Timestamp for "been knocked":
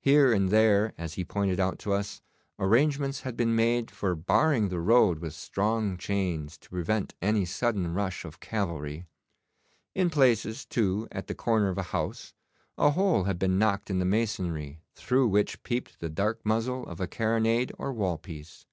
13.38-13.88